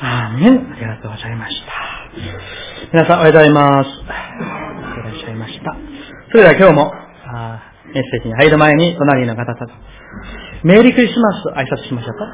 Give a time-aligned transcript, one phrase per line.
[0.00, 0.72] アーメン。
[0.72, 1.72] ありがとうございました。
[2.92, 3.88] 皆さんおはようございます。
[3.88, 3.92] い
[5.04, 5.76] らっしゃいました。
[6.30, 6.92] それでは今日も、
[7.26, 7.62] あ
[7.94, 9.72] メッセージに入る前に隣の方と、
[10.64, 12.26] メリークリスマス挨拶しましょうか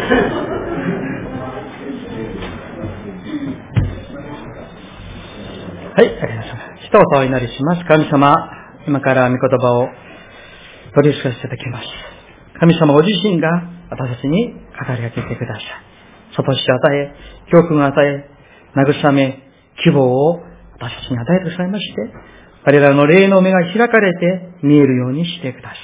[0.07, 0.13] は
[6.03, 6.87] い、ありがとうございます。
[6.87, 7.85] 一言お祈りします。
[7.87, 8.37] 神様、
[8.87, 9.89] 今から御言葉を
[10.95, 11.89] 取り付かせていただきます。
[12.61, 13.49] 神様ご自身が
[13.91, 14.59] 私たちに語
[14.95, 15.65] りかけてください。
[16.37, 17.13] 外し与え、
[17.51, 18.31] 教訓を与え、
[18.77, 19.43] 慰め、
[19.83, 20.41] 希望を
[20.79, 22.13] 私たちに与えてくださいまして、
[22.65, 25.79] 我らの霊の目が開かれて見えるようにしてください。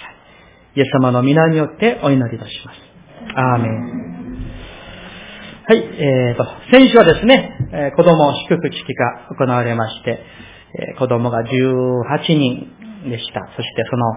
[0.78, 2.91] イエス様の皆によってお祈りいたします。
[3.34, 4.02] アーメン。
[5.64, 10.20] はい、えーと、先週はですね、えー子供祝福式が行われまして、
[10.90, 13.40] えー子供が18人でした。
[13.56, 14.16] そしてその、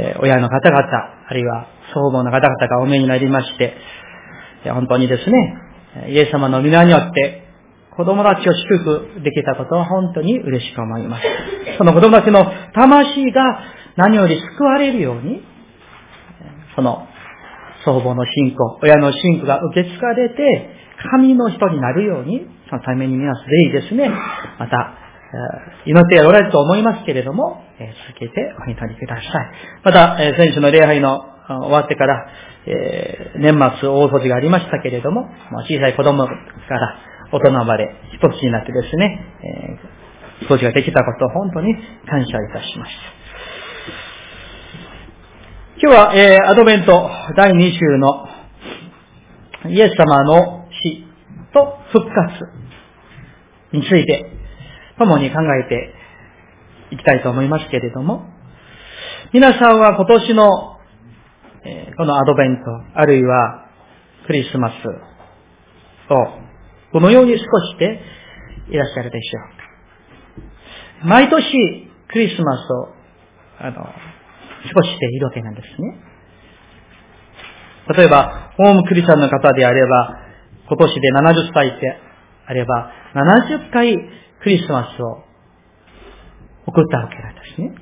[0.00, 0.80] えー親の方々、
[1.28, 3.74] あるいは祖母の方々がお目になりまして、
[4.64, 5.56] え本当にですね、
[6.06, 7.42] えイエス様の皆によって、
[7.96, 11.24] 子供たちを祝福できたことは本当に嬉しく思います。
[11.78, 13.60] その子供たちの魂が
[13.96, 15.42] 何より救われるように、
[16.76, 17.08] その
[17.86, 20.70] 祖母の信仰、親の信仰が受け継がれて、
[21.12, 24.10] 神の人になるように、そのために皆さんぜひですね、
[24.58, 24.94] また、
[25.84, 29.24] 祈っておられると思いますけれども、続けてお祈りください。
[29.84, 32.26] また、えー先週の礼拝の終わってから、
[32.66, 35.28] え年末大掃除がありましたけれども、
[35.68, 36.98] 小さい子供から
[37.30, 39.20] 大人まで一つになってですね、
[40.42, 41.74] え掃除ができたことを本当に
[42.08, 42.90] 感謝いたします。
[45.78, 48.26] 今日は、えーアドベント第2週の
[49.68, 51.04] イエス様の死
[51.52, 52.16] と復活
[53.76, 54.24] について
[54.96, 55.92] 共に考えて
[56.92, 58.24] いきたいと思いますけれども、
[59.34, 60.48] 皆さんは今年の、
[61.66, 62.62] えーこのアドベント、
[62.94, 63.68] あるいは
[64.26, 64.74] クリスマス
[66.10, 68.00] をどのように過ごして
[68.70, 69.40] いらっしゃるでしょ
[71.02, 71.06] うか。
[71.06, 72.88] 毎年クリスマスを
[73.58, 74.15] あの
[74.68, 75.98] 過ごしているわけなんですね。
[77.96, 80.18] 例えば、ホームクリスチャンの方であれば、
[80.68, 81.96] 今年で70歳で
[82.46, 83.96] あれば、70回
[84.42, 85.24] クリスマスを
[86.66, 87.74] 送ったわけなんですね。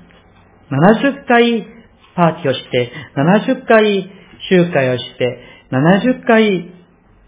[0.71, 1.67] 70回
[2.15, 4.11] パーティーをして、70回
[4.49, 5.39] 集会をして、
[5.73, 6.71] 70回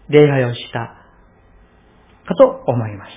[0.09, 0.79] 礼拝をした
[2.25, 3.11] かと思います。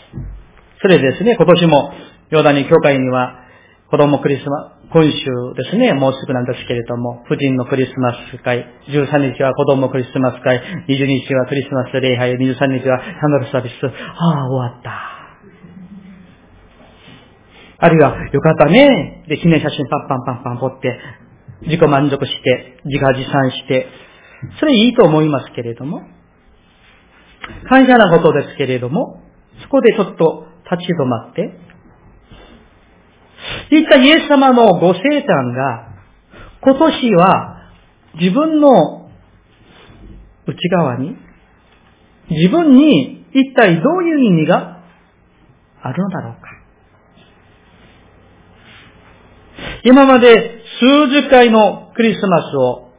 [0.83, 1.93] それでですね、今年も、
[2.31, 3.45] ヨーダニ教会には、
[3.91, 5.09] 子供クリスマス、今週
[5.55, 13.87] ですね、もうすぐなんですけれども、婦人のクリスマス会、13日は子供クリスマス会、20日はクリスマス礼拝、23日はハンドルサービス。
[13.87, 14.91] ああ、終わった。
[17.83, 19.23] あるいは、よかったね。
[19.29, 20.99] で、記念写真パンパンパンパン撮って、
[21.63, 23.87] 自己満足して、自画自賛して、
[24.59, 26.03] それいいと思いますけれども、
[27.69, 29.23] 感謝なことですけれども、
[29.63, 31.70] そこでちょっと立ち止まって、
[33.71, 35.89] 一体イエス様のご生誕が、
[36.63, 37.71] 今年は
[38.15, 39.11] 自分の
[40.47, 41.17] 内側に、
[42.31, 44.83] 自分に一体どういう意味が
[45.83, 46.41] あるのだろうか。
[49.85, 52.91] 今まで数十回のクリスマスを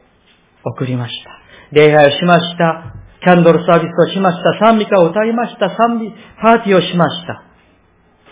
[0.64, 1.30] 送りました。
[1.72, 2.94] 礼拝をしました。
[3.22, 4.66] キャンドルサービスをしました。
[4.66, 5.76] 賛美歌を歌いました。
[5.76, 7.44] 賛美、パーティーをしました。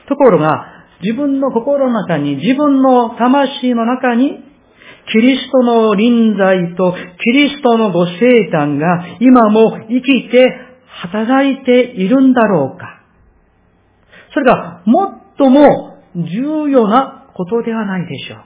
[0.08, 4.44] ところが、自分の心の中に、自分の魂の中に、
[5.12, 6.94] キリストの臨在と
[7.24, 10.46] キリストのご生誕が今も生きて
[10.86, 13.02] 働いているんだろうか。
[14.32, 14.82] それが
[15.38, 18.44] 最も重要なことではないでしょうか。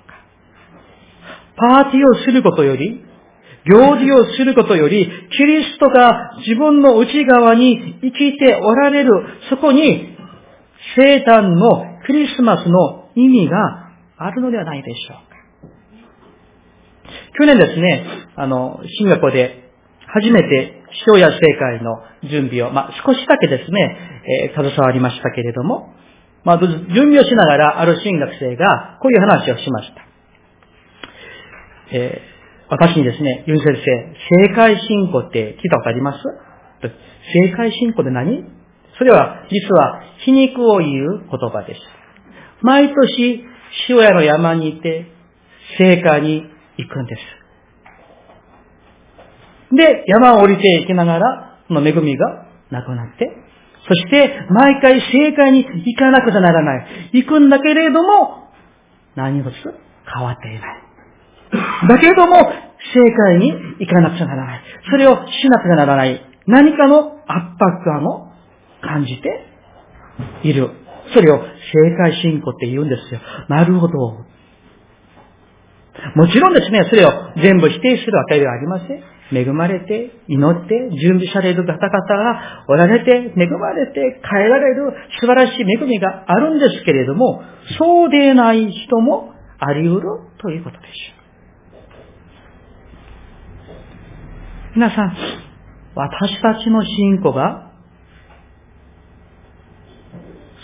[1.56, 3.04] パーティーをすることより、
[3.66, 9.10] 行事をすることより、キリストが自分の内側に生きておられる、
[9.50, 10.14] そこに、
[10.96, 15.34] 生誕のクリスマスの意味があるのではないでしょうか。
[17.38, 18.04] 去年ですね、
[18.36, 19.70] あの、シンガポで
[20.06, 23.96] 初めて塩屋正会の準備を、まあ、少しだけですね、
[24.52, 25.92] えー携わりましたけれども、
[26.44, 30.06] まあ、準備をしながら、ある新学生が、こういう話をしました。
[31.92, 32.34] えー
[32.70, 34.14] 私にですね、ユン先生、
[34.48, 36.18] 正解信仰って聞いたことあります？
[37.32, 38.42] 正解信仰って何？
[38.98, 41.80] それは、実は、皮肉を言う言葉です。
[42.62, 43.44] 毎年、
[43.88, 45.06] 塩屋の山にいて、
[45.78, 46.44] 聖火に
[46.76, 47.20] 行くんです。
[49.74, 53.30] で、山を降りていきながら、その恵みがなくなって、
[53.86, 57.10] そして毎回正解に行かなくちゃならない。
[57.12, 58.50] 行くんだけれども、
[59.14, 59.54] 何一つ
[60.14, 60.84] 変わっていない。
[61.88, 64.62] だけれども、正解に行かなくちゃならない。
[64.90, 66.20] それをしなくちゃならない。
[66.46, 68.23] 何かの圧迫感を
[68.84, 69.46] 感じて
[70.42, 70.70] いる。
[71.12, 73.20] それを正解信仰って言うんですよ。
[73.48, 74.24] なるほど。
[76.16, 79.14] もちろんですね、それを全部否定するわけではありません。
[79.32, 87.42] 恵まれて、祈って、準備される方々がおられて、恵まれて、変えられる素晴らしい恵みがあるんですけれども、
[87.78, 90.08] そうでない人もあり得る
[90.38, 91.24] ということでしょう。
[94.76, 95.16] 皆さん、
[95.94, 97.70] 私たちの信仰が、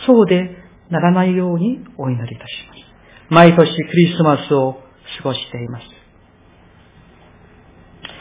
[0.06, 0.56] そうで
[0.90, 2.80] ならないようにお祈りいたします。
[3.30, 4.74] 毎年クリスマスを
[5.18, 5.86] 過ごしています。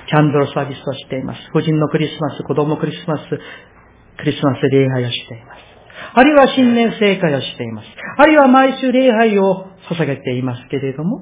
[0.08, 1.52] キャンドルサービスをしています。
[1.52, 5.70] 個人のクリスマス、子供クリスマス、クリスマス礼拝をしています。
[6.14, 7.88] あるいは新年聖会をしています。
[8.18, 11.22] あるいは毎週礼拝を捧げていますけれども、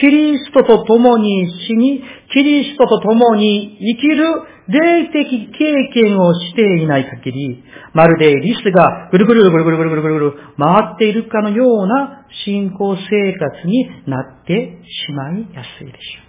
[0.00, 2.02] キリストと共に死に、
[2.32, 4.26] キリストと共に生きる
[4.68, 16.28] 霊的経験をしていない限り、まるでリスがぐるぐるぐるぐるぐるぐるぐるぐる回っているかのような信仰生活になってしまいやすいでしょう。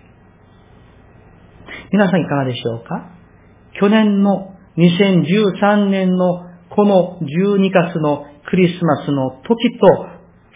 [1.92, 3.12] 皆さんいかがでしょうか
[3.80, 9.88] 去年の2013年のこの12月のクリスマスの時と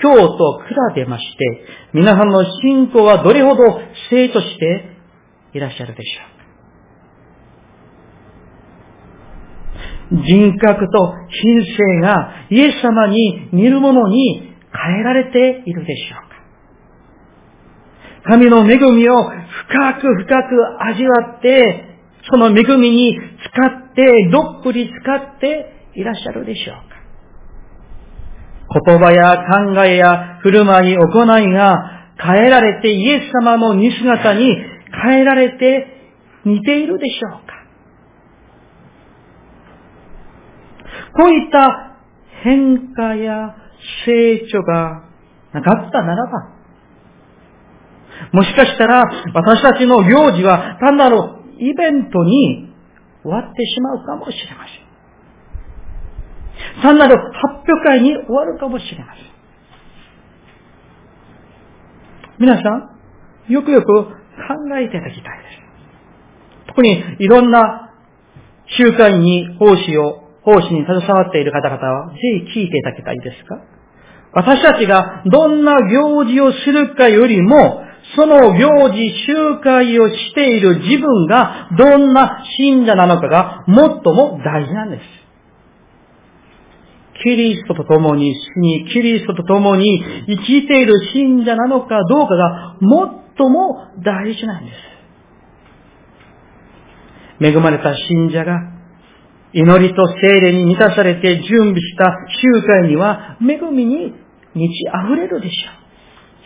[0.02, 3.64] 今日と比べまして、皆さんの信仰はどれほど
[4.10, 4.86] 生として
[5.54, 6.33] いらっしゃるでしょう
[10.12, 16.34] 人格と品性がイエス様に似るものに変えられているでしょうか。
[18.26, 21.90] 神の恵みを深く深く味わって、
[22.30, 26.94] その恵みに使って、どっぷり使っていらっしゃるでしょうか。
[28.86, 29.46] 言葉や
[29.76, 34.56] 考えや振る舞い、行いが変えられてイエス様の似姿に
[35.04, 35.88] 変えられて
[36.46, 37.53] 似ているでしょうか。
[41.16, 41.98] こういった
[42.44, 43.56] 変化や
[44.06, 45.04] 成長が
[45.54, 46.54] なかったならば、
[48.32, 51.18] もしかしたら私たちの行事は単なる
[51.60, 52.74] イベントに
[53.22, 54.84] 終わってしまうかもしれません。
[56.82, 57.32] 単なる発
[57.68, 59.24] 表会に終わるかもしれません。
[62.40, 62.98] 皆さん、
[63.52, 64.10] よくよく考
[64.78, 65.64] えていただきたいです。
[66.68, 67.94] 特にいろんな
[68.78, 72.20] 集会に奉仕を奉仕に携わっている方々は、ぜ
[72.54, 73.62] ひ聞いていただきたいですか？
[74.34, 77.84] 私たちがどんな行事をするかよりも、
[78.16, 85.04] その行事、集会をしている自分がどんな信者なのかが最も大事なんです。
[87.24, 94.72] キリストと共に死に、キリストと共に生きている信者なのかどうかが最も大事なんで
[97.40, 97.46] す。
[97.46, 98.73] 恵まれた信者が
[99.54, 104.14] 祈りと精霊に満たされて準備した集会には恵みに
[104.56, 105.84] 満ち溢れるでしょう。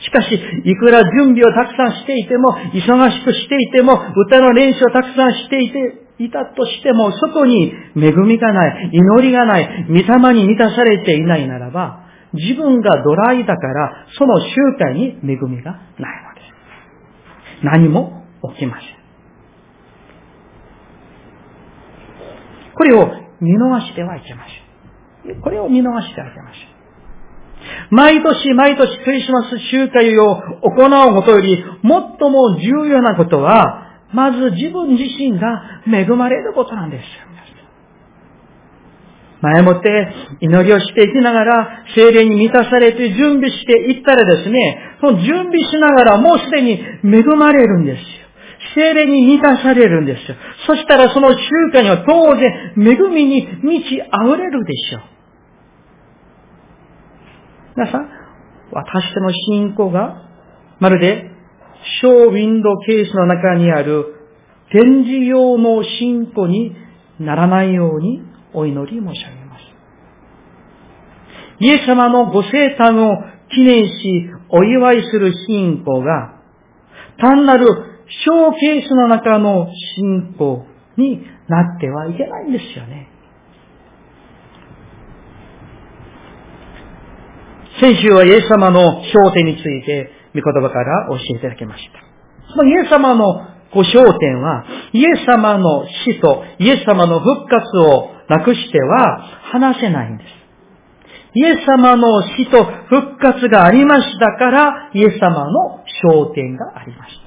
[0.04, 0.30] しかし、
[0.63, 16.42] いくら準備をたくさんしていても、忙しくしていても、歌の練習をたくさんしていて、いたとしても、そこに恵みがない、祈りがない、御霊に満たされていないならば、自分がドライだから、その集会に恵みがないので
[17.61, 17.66] す。
[17.66, 18.23] 何も
[18.54, 19.06] 起きません。
[22.78, 23.10] これを
[23.42, 24.46] 見逃してはいけま
[25.26, 25.42] せん。
[25.42, 26.78] これを見逃してはいけません。
[27.90, 37.04] 毎年毎年クリスマス集会を行うことより、最も重要なことは、まず自分自身が恵まれることなんです。
[39.42, 39.90] 前もって
[40.42, 48.27] 祈りをしていきながら、精霊に満たされて準備していったらですね、その準備しながらもうすでに恵まれるんですよ。
[48.76, 50.38] 精霊に満たされるんですよ。
[50.66, 51.38] そしたらその集
[51.71, 55.02] 会には当然恵みに満ち溢れるでしょう。
[57.76, 58.09] 皆さん、
[58.71, 60.30] 私の信仰が、
[60.80, 61.30] まるで、
[62.02, 64.16] ショーウィンドケースの中にある
[64.71, 66.76] 展示用の信仰に
[67.19, 68.21] ならないように
[68.54, 69.62] お祈り申し上げます。
[71.59, 73.18] イエス様のご生誕を
[73.54, 76.33] 記念しお祝いする信仰が、
[77.19, 77.68] 単なる
[78.09, 80.66] ショーケースの中の信仰
[80.97, 83.09] になってはいけないんですよね。
[87.80, 91.99] 先週はイエス様の焦点について、御言葉から教えていただきました。
[92.52, 93.26] そのイエス様の
[93.73, 99.21] ご焦点は、イエス様の死とイエス様の復活をなくしては
[99.52, 100.30] 話せないんです。
[101.35, 107.27] イエス様の死と復活がありましたから、イエス様の焦点がありました。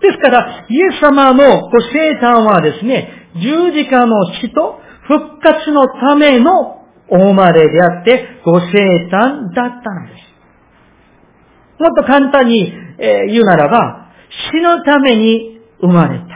[0.00, 6.78] ですから、イエス様のご生誕はですね、十字架の死と復活のための
[7.10, 8.66] お生まれであって、ご生
[9.10, 11.82] 誕だったのです。
[11.82, 14.10] もっと簡単に、え言うならば、
[14.52, 16.26] 死のために生まれた。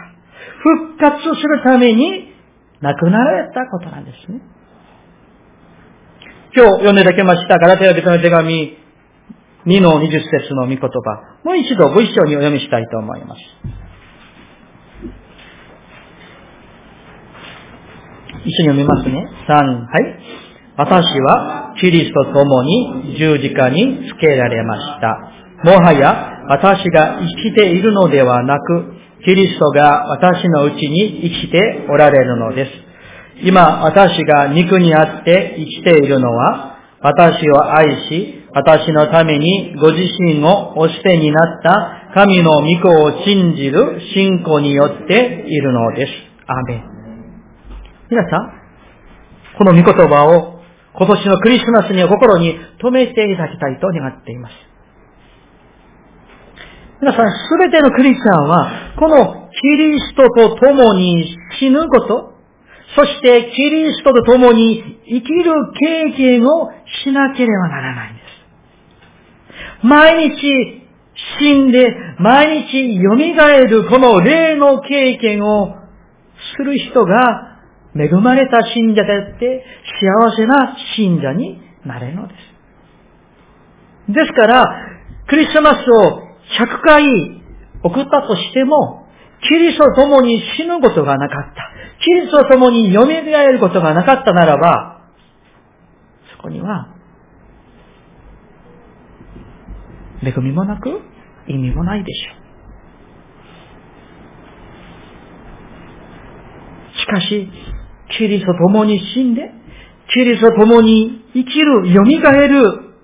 [0.63, 2.33] 復活するために
[2.81, 4.41] 亡くなられたことなんですね。
[6.55, 8.77] 今日読んでいただきましたガラテヤ人の手紙
[9.67, 10.89] 2の20節の御言葉、
[11.45, 13.41] もう一度ご一緒にお読みしたいと思います。
[18.45, 19.25] 一緒に読みますね。
[19.49, 20.19] 3、はい。
[20.77, 25.33] 私はキリストと共に十字架につけられました。
[25.65, 32.71] もはや私が生きているのではなく、キリストが私のうちに生きておられるのです。
[33.45, 36.72] 今私が肉にあって生きているのは、
[37.03, 46.13] 私を愛し、私のためにご自身をお捨てになった神の御子を信じる信仰によっているのです。
[46.47, 46.85] アメン。
[48.11, 48.53] 皆さん、
[49.59, 50.63] この御言葉を
[50.95, 54.55] 今年のクリスマスに心に留めていただきたいと願っています。
[57.01, 62.32] 皆さん、すべてのクリスチャンは、このキリストと共に死ぬこと、
[62.95, 66.71] そしてキリストと共に生きる経験を
[67.05, 68.23] しなければならないんで
[69.83, 69.87] す。
[69.87, 70.83] 毎日
[71.41, 73.15] 死んで、毎日蘇
[73.69, 75.75] るこの霊の経験を
[76.57, 77.59] する人が
[77.95, 79.65] 恵まれた信者であって、
[80.01, 82.35] 幸せな信者になれるので
[84.09, 84.13] す。
[84.13, 84.65] ですから、
[85.29, 86.23] クリスマスを
[86.59, 87.43] 100回
[87.85, 89.07] 送ったとしても、
[89.49, 91.72] キリストと共に死ぬことがなかった。
[92.05, 95.03] キリストと共に蘇ることがなかったならば、
[96.37, 96.89] そこには、
[100.23, 101.01] 恵みもなく、
[101.47, 102.43] 意味もないでしょう。
[106.99, 107.49] しかし、
[108.19, 109.53] キリストと共に死んで、
[110.13, 112.95] キリストと共に生きる、蘇る。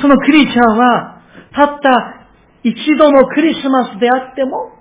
[0.00, 2.26] そのクリスチャンは、たった
[2.62, 4.72] 一度のクリスマスであっても、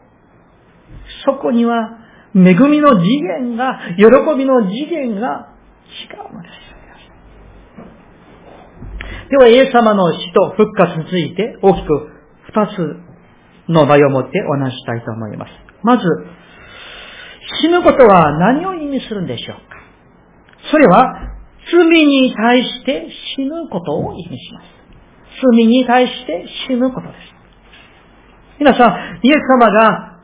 [1.25, 4.03] そこには恵みの次元が、喜
[4.37, 5.49] びの次元が
[5.87, 6.69] 違うのです。
[9.29, 12.09] では、イエス様の死と復活について大きく
[12.47, 15.51] 二つの題を持ってお話したいと思います。
[15.83, 16.03] まず、
[17.61, 19.61] 死ぬことは何を意味するんでしょうか？
[20.71, 21.35] それは、
[21.71, 24.65] 罪に対して死ぬことを意味します。
[25.55, 27.17] 罪に対して死ぬことです。
[28.59, 30.18] 皆さん、イエス様が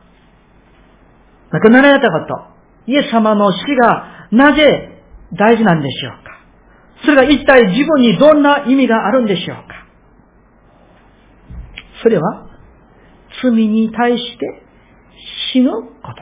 [1.52, 6.32] 亡くなられたこと、イエス様の死がなぜ大事なんでしょうか？
[7.04, 9.86] それが一体自分にどんな意味があるんでしょうか？
[12.02, 12.46] それは、
[13.42, 14.62] 罪に対して
[15.52, 16.14] 死ぬこと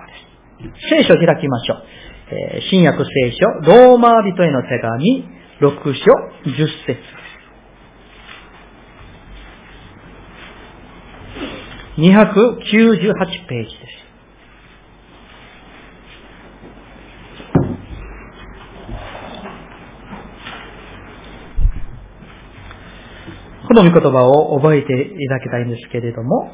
[0.63, 0.89] です。
[0.91, 1.83] 聖書を開きましょう。
[2.57, 5.29] えー、新約聖書、ローマ人への手紙、
[5.61, 6.05] 6章、
[6.51, 7.01] 10節です。
[11.97, 12.09] 298
[13.47, 14.05] ページです。
[23.75, 26.53] この御言葉を覚えていただきたいんですけれども、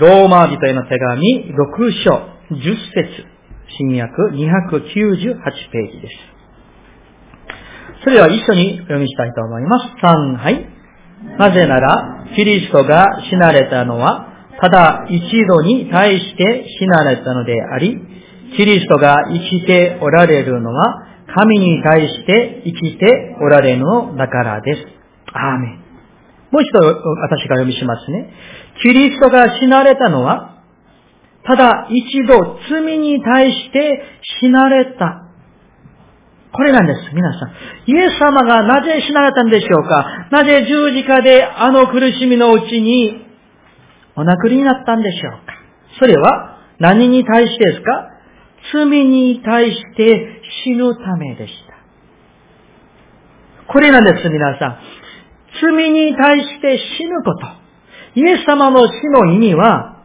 [0.00, 2.12] ローマ人への手紙6章
[2.50, 3.26] 10節
[3.78, 5.36] 新約298
[5.70, 6.14] ページです。
[8.04, 9.86] それでは一緒に読みしたいと思います。
[10.02, 10.66] 3、はい。
[11.38, 17.98] なぜなら、キリストが死なれたのは、ただ一度に対して死なれたのであり、
[18.56, 24.86] キリストが生きておられるのは、神に対して生きておられるのだからです。
[25.34, 25.81] アーメン。
[26.52, 28.30] もう一度私が読みしますね。
[28.82, 30.62] キリストが死なれたのは、
[31.44, 34.02] ただ一度罪に対して
[34.40, 35.22] 死なれた。
[36.52, 37.50] これなんです、皆さん。
[37.86, 43.26] イエス様がなぜ死なれたんでしょうかなぜ十字架であの苦しみのうちに
[44.14, 45.54] お亡くなりになったんでしょうか
[45.98, 48.10] それは何に対してですか
[48.74, 51.72] 罪に対して死ぬためでした。
[53.72, 54.78] これなんです、皆さん。
[55.60, 57.46] 罪に対して死ぬこと。
[58.14, 60.04] イエス様の死の意味は、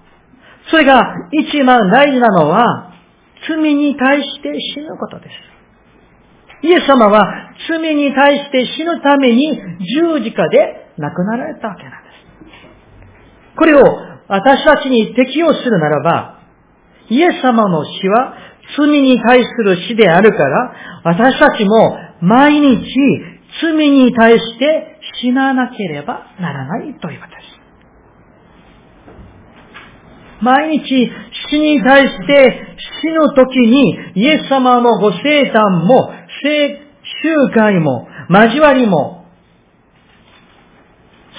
[0.70, 1.02] それが
[1.32, 2.94] 一番大事なのは、
[3.48, 5.58] 罪に対して死ぬことです。
[6.64, 9.54] イエス様は罪に対して死ぬために
[10.02, 13.58] 十字架で亡くなられたわけなんです。
[13.58, 13.84] これを
[14.28, 16.40] 私たちに適用するならば、
[17.10, 18.34] イエス様の死は
[18.78, 20.74] 罪に対する死であるから、
[21.04, 22.86] 私たちも毎日
[23.62, 27.58] 罪に対して死ななければならないということです。
[30.42, 31.12] 毎日
[31.50, 32.68] 死に対して
[33.02, 36.12] 死ぬ時にイエス様のご生誕も、
[36.44, 39.26] 集会も、交わりも、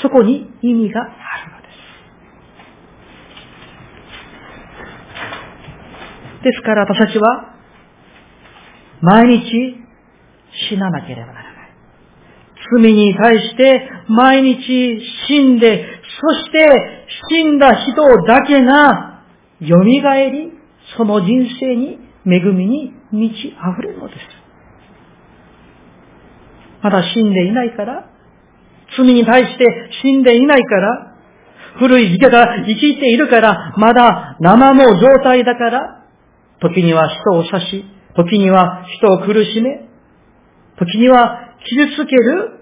[0.03, 1.69] そこに意味があるので
[6.41, 6.45] す。
[6.45, 7.55] ですから私たちは、
[9.01, 9.77] 毎日
[10.71, 11.38] 死ななければならない。
[12.73, 15.87] 罪に対して毎日死んで、
[16.21, 19.23] そして死んだ人だけが
[19.61, 20.53] 蘇り、
[20.97, 24.19] その人生に恵みに満ち溢れるのです。
[26.83, 28.11] まだ死んでいないから、
[28.97, 31.15] 罪に対して死んでいないから、
[31.79, 36.05] 古い生き方生きているから、まだ生の状態だから、
[36.61, 37.85] 時には人を刺し、
[38.17, 39.89] 時には人を苦しめ、
[40.79, 42.58] 時には傷つける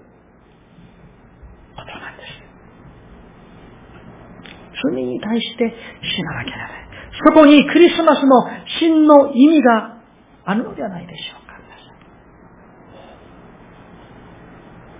[4.83, 6.87] 罪に対して死ななきゃならない。
[7.25, 8.47] そこにクリスマスの
[8.79, 10.01] 真の意味が
[10.45, 11.47] あるのではないでしょうか。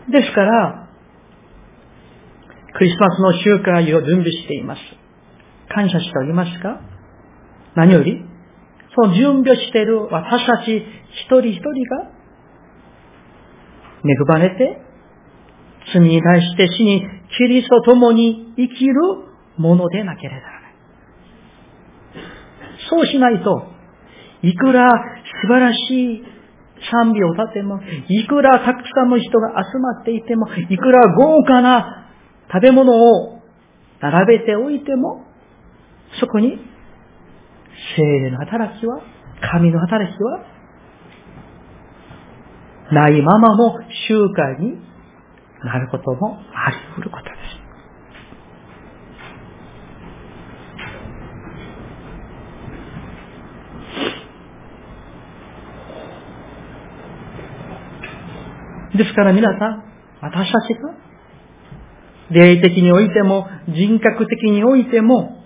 [0.10, 0.88] ですから、
[2.78, 4.80] クリスマスの集会を準備しています。
[5.68, 6.80] 感謝しておりますか？
[7.76, 8.24] 何より、
[8.96, 12.10] その準備をしている私たち一人一人が、
[14.06, 14.82] 恵まれて、
[15.94, 17.04] 罪に対して死に
[17.38, 18.94] キリストと共に生きる
[19.58, 20.74] ものでなければならない。
[22.90, 23.64] そうしないと、
[24.44, 24.90] いくら
[25.42, 25.78] 素晴らし
[26.16, 26.24] い
[26.92, 32.12] 賛美を歌っても、いくらたくさんの人が集まっていても、いくら豪華な
[32.54, 33.42] 食べ物を
[34.00, 35.26] 並べておいても、
[36.20, 36.58] そこに
[37.96, 39.02] 精霊の働きは、
[39.52, 40.40] 神の働きは、
[42.92, 44.80] ないままの集会に
[45.64, 47.30] なることもあり得ることで
[47.62, 47.67] す。
[58.98, 59.84] ですから皆さん、
[60.22, 60.94] 私たちが、
[62.32, 65.44] 霊的においても、人格的においても、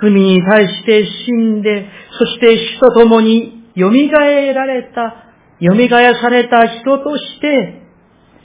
[0.00, 5.24] 罪に対して死んで、そして死と共に蘇られた、
[5.60, 5.88] 蘇
[6.20, 7.82] された人として、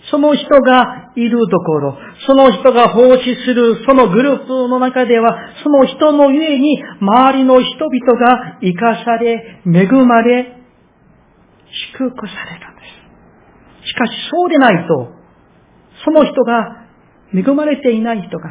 [0.10, 10.58] その人がいるところ、その人が奉仕するそのグループの中では、その人の上に周りの人々が生かされ、恵まれ、
[11.94, 13.01] 祝福されるんです。
[13.84, 15.10] しかしそうでないと、
[16.06, 16.88] その人が
[17.34, 18.50] 恵まれていない人が、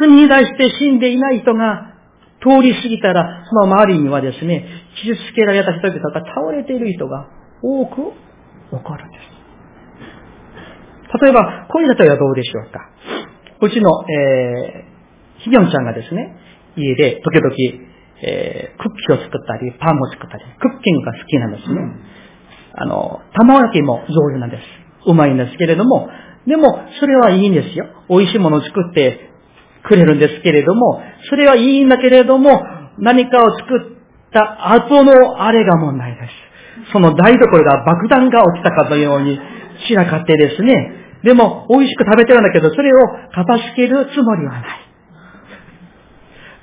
[0.00, 1.94] 罪に対して死んでいない人が
[2.40, 4.64] 通り過ぎたら、その周りにはですね、
[5.02, 7.28] 傷つけられた人々が倒れている人が
[7.62, 8.02] 多く起
[8.70, 9.30] こるんです。
[11.22, 12.88] 例えば、こういう例えはどうでしょうか。
[13.60, 16.36] うちの、えー、ひぎょんちゃんがですね、
[16.76, 17.54] 家で時々、
[18.22, 22.19] えー、クッキーを作ったり、パンを作ったり、クッキングが好きなんですね。
[22.74, 24.62] あの、卵焼きも上手なんです。
[25.06, 26.08] うまいんですけれども、
[26.46, 27.86] でも、それはいいんですよ。
[28.08, 29.30] 美味しいものを作って
[29.84, 32.62] くれるんですけれども、それはいいんだけれども、
[32.98, 36.20] 何かを作った後のあれが問題で
[36.86, 36.92] す。
[36.92, 39.38] その台所が爆弾が起きたかのように
[39.86, 40.92] 散らかってですね、
[41.24, 42.96] でも美味しく食べてるんだけど、それを
[43.32, 44.90] 片付けるつもりはない。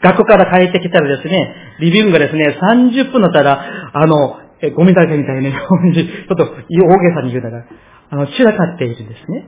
[0.01, 7.65] 学校から帰ってきたらですね、リビングがですね、30分だったら、あの、え、ゴミだけみたいなように、 ちょっと大げさに言うなら、
[8.09, 9.45] あの、散らかっているんですね。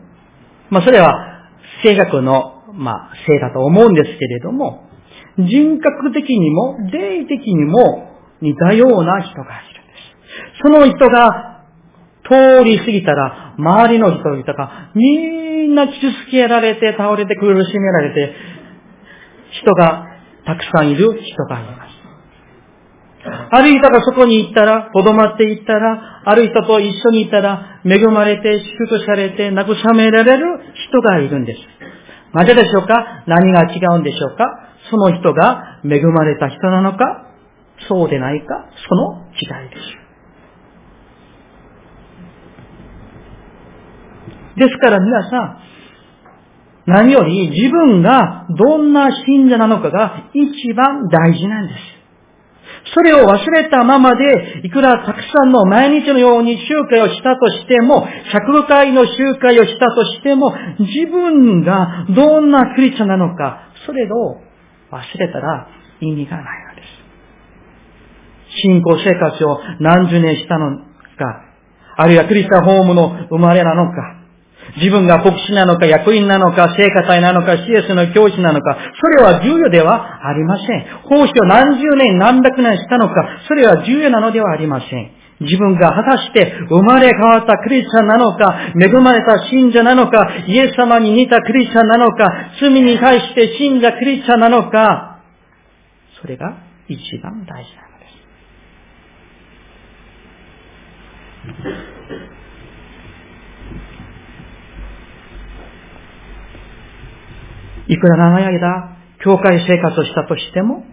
[0.70, 1.50] まあ、それは、
[1.84, 4.90] 性格の、まあ、せいだと思うんですけれども、
[5.38, 8.10] 人格的にも、霊的にも
[8.42, 9.94] 似たような人がいるんで
[10.54, 10.62] す。
[10.62, 11.64] その人が
[12.24, 18.34] 通り過ぎたら、周りの人々がみんな傷つけられて、倒れて苦しめられて、
[19.52, 20.06] 人が
[20.46, 21.89] たくさんいる人がいます。
[23.52, 30.46] ある人がそこに行ったら、とどまっていったら、ある人と一緒にいたら、恵まれて、祝福されて、慰められる
[30.90, 31.60] 人がいるんです。
[32.34, 33.24] なぜでしょうか？
[33.26, 34.46] 何が違うんでしょうか？
[34.92, 37.26] その人が恵まれた人なのか？
[37.88, 38.70] そうでないか？
[38.88, 39.82] その違いです。
[44.58, 45.58] ですから皆さん、
[46.86, 51.99] 何より自分がどんな信者なのかが一番大事なんです。
[52.94, 64.42] それを忘れたままで、いくらたくさんの毎日のように集会をしたとしても、100回の集会をしたとしても、自分がどんなクリスチャンなのか、それを
[64.92, 65.68] 忘れたら
[66.02, 68.62] 意味がないのです。
[68.62, 70.86] 信仰生活を何十年したのか、
[71.98, 74.19] あるいはクリスチャンホームの生まれなのか、
[74.78, 80.86] 自分が牧師なのか、役員なのか、聖歌隊なのか、シエスの教師なのか、それは重要ではありません。
[81.04, 83.14] 奉仕を何十年、何百年したのか、
[83.48, 85.12] それは重要なのではありません。
[85.42, 95.22] 自分が果たして生まれ変わったクリスチャンなのか、恵まれた信者なのか、イエス様に似たクリスチャンなのか、罪に対して信者クリスチャンなのか、
[96.22, 98.29] それが一番大事なのです
[107.90, 110.86] いくら長い間、教会生活をしたとしても、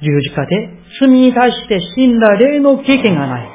[0.00, 3.48] 十字架で罪に対して死んだ霊の経験がない。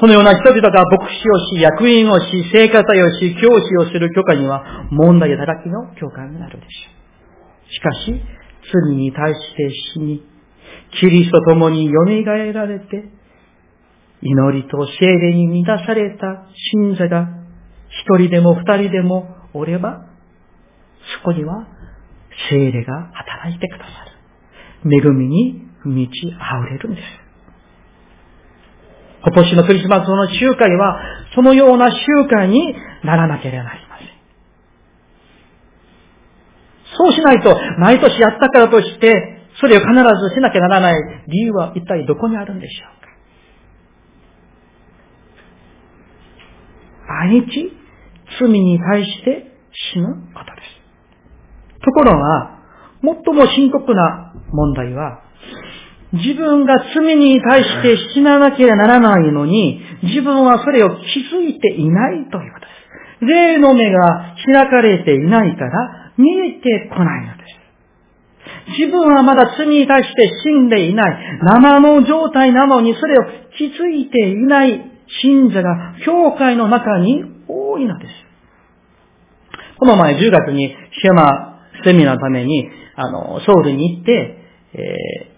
[0.00, 6.90] そのような人々が牧師をし、役員をし、生活をし、教師をする教会には問題だらけの教会になるでしょ
[7.68, 7.72] う。
[7.72, 8.22] しかし、
[8.72, 10.22] 罪に対して死に、
[10.98, 13.04] キリストと共に蘇られて、
[14.22, 17.35] 祈りと精霊に満たされた信者が
[17.88, 20.06] 一人でも二人でもおれば、
[21.18, 21.66] そこには
[22.50, 23.90] 精霊が働いてくださ
[24.84, 24.92] る。
[24.92, 26.36] 恵みに満ち溢
[26.70, 27.04] れるんです。
[29.22, 31.00] 今年のクリスマスの集会は、
[31.34, 31.98] そのような集
[32.30, 34.08] 会にならなければなりません。
[36.96, 40.94] そうしないと、毎年やったからとして、それを必ずしなきゃならない
[41.28, 43.06] 理由は一体どこにあるんでしょうか
[47.08, 47.72] 毎日
[48.40, 49.52] 罪に対して
[49.92, 51.84] 死ぬことです。
[51.84, 52.56] ところが、
[53.02, 55.22] 最も深刻な問題は、
[56.12, 62.72] 自分が罪に対して死ななければならないのに、自分はそれを気づいていないということで
[63.20, 63.26] す。
[63.26, 67.56] 霊の目が開かれていないから、見えてこないのです。
[68.78, 73.24] 自分はまだ罪に対して死んでいない、生の状態なのにそれを
[73.56, 78.12] 気づいていない信者が教会の中に多いのです。
[79.78, 84.38] この前10月にシェマセミナーのために、あの、ソウルに行って、
[84.72, 84.78] え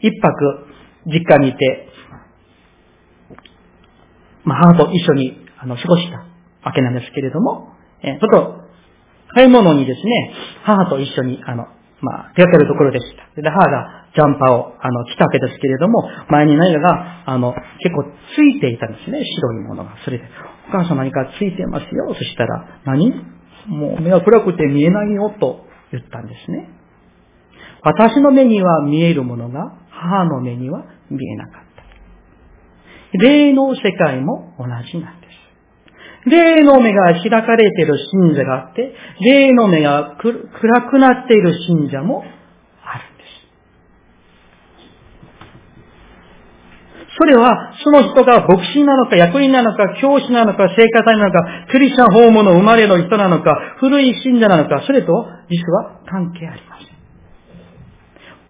[0.03, 0.67] ー、一泊
[1.07, 1.89] 実家にいて、
[4.45, 6.19] まあ、母と一緒に、あの、過ごした
[6.65, 8.69] わけなんですけれども、えー、ちょっと、
[9.35, 11.67] 買い物にですね、母と一緒に、あの、
[12.01, 13.43] まあ、出かけるところでした。
[13.43, 18.05] で、母がジャンパーを、あの、着たわけですけれども、前に何かが、あの、結構
[18.37, 19.97] ついていたんですね、白いものが。
[20.05, 20.25] それで、
[20.69, 22.15] お母さん何かついてますよ。
[22.15, 23.13] そしたら、何？
[23.67, 26.71] もう目が暗くて見えないよと言ったんですね。
[27.83, 31.63] 私の目には見えるものが母の目には見えなかっ
[33.13, 33.19] た。
[33.19, 35.38] 霊の世界も同じなんです。
[36.27, 42.25] 霊の目が開かれている信者があって、霊の目が暗くなっている信者も
[42.83, 43.39] あるんです
[47.19, 55.13] それは、その人が牧師なのか、役員なのか、教師なのか、聖歌隊なのか、クリスチャンホームの生まれの人なのか、古い信者なのか、それと
[55.49, 56.88] 実は関係ありません。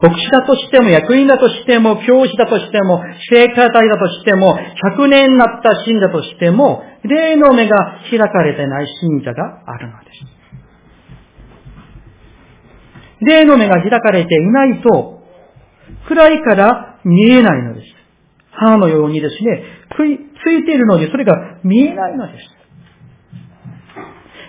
[0.00, 4.56] 牧師だとしても、役員だとしても、教師だとしても、聖歌隊だとしても、
[4.96, 7.76] 100年になった信者としても、霊の目が
[8.08, 10.38] 開かれてない信者があるのです。
[13.20, 15.24] 霊の目が開かれていないと、
[16.06, 17.86] 暗いから見えないのです。
[18.52, 19.64] 歯のようにですね、
[19.96, 22.58] ついているのにそれが見えないのです。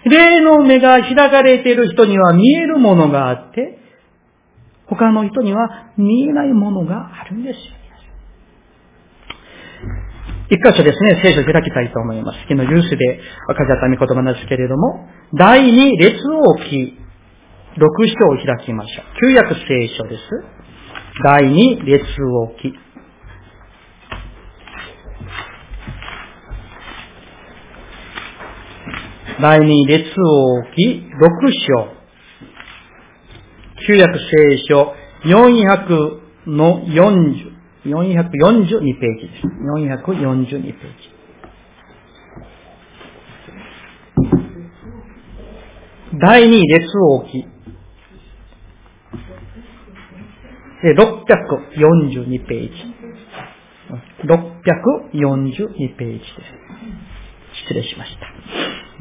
[0.05, 3.78] 霊の目が開かれている人には見えるものがあって、
[4.89, 7.79] 他の人には見えないものがあるんですよ。
[10.51, 12.39] 一箇所ですね、聖書を開きたいと思います。
[12.49, 16.97] 昨日ユースで分かり合った御言葉なんですけれども、第二列王記、
[17.77, 19.05] 六章を開きましょう。
[19.21, 20.21] 旧約聖書です。
[21.23, 22.73] 第二列王記。
[29.39, 31.98] 第二列王記六章。
[33.87, 34.93] 旧約聖書
[35.25, 39.47] 400の40、442ページです。
[39.47, 41.19] 442ページ。
[46.21, 47.45] 第二列王記。
[50.83, 52.75] 642ページ。
[54.23, 56.29] 642ページです。
[57.63, 58.27] 失礼しました。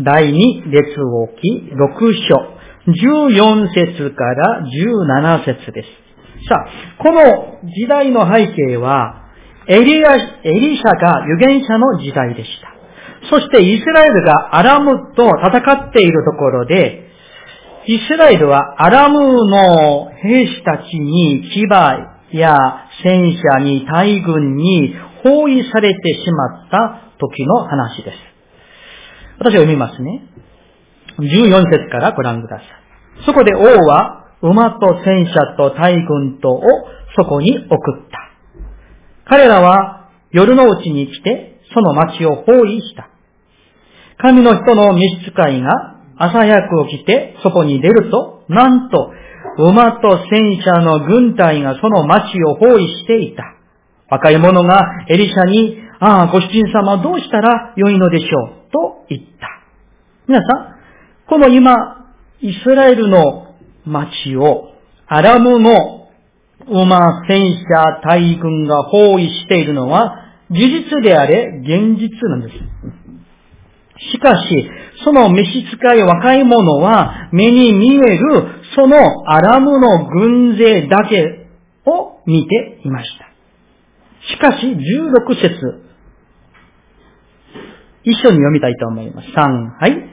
[0.03, 5.89] 第二列王記六章、14節から17節です。
[6.49, 9.25] さあ、この時代の背景は、
[9.67, 12.79] エリア、エリシャが預言者の時代でした。
[13.29, 17.09] そしてイスラエルがアラムと戦っているところで、
[17.87, 21.65] イスラエルはアラムの兵士たちに牙
[22.37, 22.57] や
[23.03, 28.17] 戦車に大軍に包囲されてしまった時の話です。
[29.39, 30.23] 私は読みますね。
[31.19, 32.67] 14節からご覧ください。
[33.27, 36.63] そこで王は馬と戦車と大軍とを
[37.17, 38.19] そこに送った。
[39.25, 43.11] 彼らは夜のうちに来てその町を包囲した。
[44.19, 49.13] 神の人の召使いが朝早く起きてそこに出ると、なんと
[49.59, 53.43] 馬と戦車の軍隊がその町を包囲していた。
[54.11, 59.49] 若い者がエリシャに、ああ、ご主人様どうしたら良いのでしょう、と言った。
[60.27, 60.78] 皆さん、
[61.29, 61.75] この今、
[62.41, 64.73] イスラエルの町を、
[65.07, 66.09] アラムの
[66.67, 72.55] 馬、戦車、大軍が包囲しているのは、事実であれ、現実なんです。
[74.13, 74.71] しかし、
[75.05, 78.97] その召使い若い者は目に見えるその
[79.29, 81.49] アラムの軍勢だけ
[81.85, 83.27] を見ていました。
[84.35, 85.85] しかし、16節
[88.05, 89.29] 一緒に読みたいと思います。
[89.29, 90.08] 3、はい。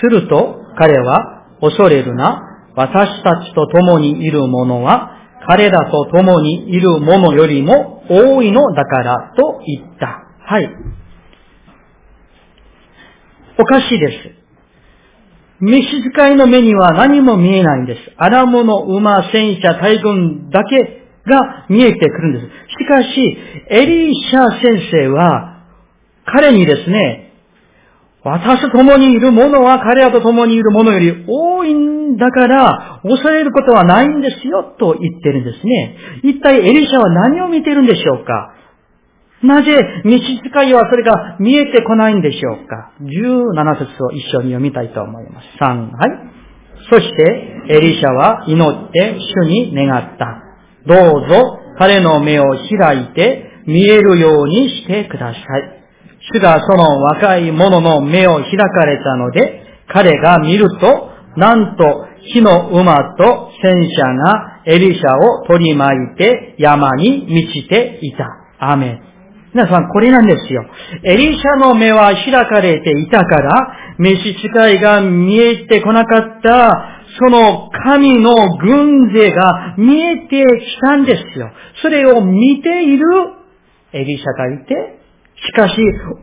[0.00, 2.48] すると、彼は、恐れるな。
[2.74, 5.10] 私たちと共にいる者は、
[5.48, 10.24] 彼らと共にいる者よりも多いのだからと言った。
[10.44, 10.70] はい。
[13.58, 14.42] おかしいです。
[15.60, 18.00] 召使いの目には何も見えないんです。
[18.16, 22.46] アラムの馬、戦車、大軍だけが見えてくるんです。
[22.46, 23.38] しかし、
[23.70, 25.62] エリシャ先生は、
[26.24, 27.31] 彼にですね、
[28.24, 35.96] 私と共にいる者は彼らと共にいる者より多いんだから、恐れることはないんですよ、と言ってるんですね。
[36.22, 38.54] 一体エリシャは何を見てるんでしょうか？
[39.42, 45.46] なぜ、召使いはそれが見えてこないんでしょうか ?17 節を一緒に読みたいと思います。
[45.60, 46.32] 3、はい。
[46.90, 50.42] そして、エリシャは祈って主に願った。
[50.86, 52.44] どうぞ、彼の目を
[52.78, 55.81] 開いて見えるようにしてください。
[56.30, 68.26] 主がその若い者の目を開かれたので、彼が見ると、なんと火の馬と戦車がエリシャを取り巻いて山に満ちていた。
[68.58, 69.12] アメン。
[69.54, 70.64] 皆さん、これなんですよ。
[71.02, 81.50] エリシャの目は開かれていたから、召使いが見えてこなかった、その神の軍勢が見えてきたんですよ。
[81.82, 83.04] それを見ている
[83.92, 85.01] エリシャがいて、
[85.44, 85.74] しかし、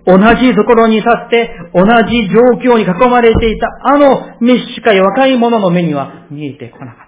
[0.05, 7.05] 同じところに立って、同じ状況に囲まれていた、あの召使い若い者の目には見えてこなかっ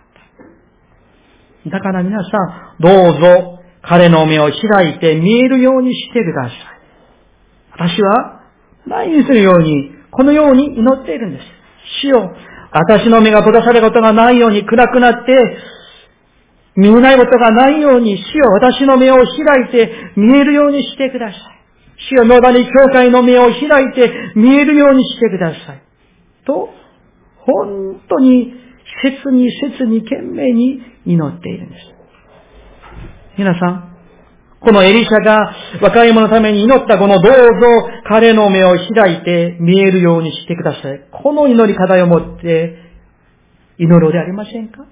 [1.63, 1.69] た。
[1.69, 6.59] だから皆さん、どうぞ、彼の目を開いて見えるようにしてください。
[7.73, 8.41] 私は、
[8.85, 11.45] 毎日のように、このように祈っているんです。
[12.01, 12.35] 主よ、
[12.71, 15.57] 私の目が閉ざされることがないように暗くなって、
[16.75, 19.23] 見えないことがないように、主よ、私の目を開
[19.69, 21.60] いて見えるようにしてください。
[22.09, 25.81] 主よ、野田に教会の目を開いて見えるようにしてください。
[26.45, 26.69] と、
[27.37, 28.53] 本当に
[29.03, 31.81] 切に切に懸命に祈っているんです。
[33.37, 33.91] 皆さん、
[34.59, 37.39] このエリシャが若い者のために祈ったこのどうぞ
[38.07, 41.07] 彼の目を開いて見えるようにしてください。
[41.11, 42.77] この祈り方を持って
[43.79, 44.85] 祈ろうでありませんか？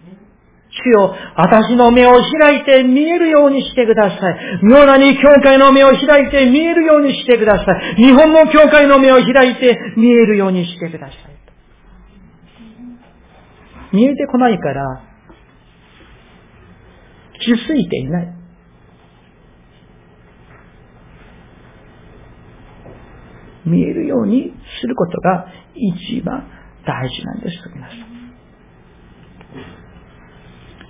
[0.71, 4.59] 主よ、私の目を開いて見えるようにしてください。
[4.63, 7.95] 妙なに教会の目を開いて見えるようにしてください。
[7.95, 11.17] 日本の教会の目を開いて見えるようにしてください。
[13.91, 15.01] 見えてこないから、
[17.39, 18.33] 気づいていない。
[23.65, 26.47] 見えるようにすることが一番
[26.85, 28.08] 大事なんです、皆さん。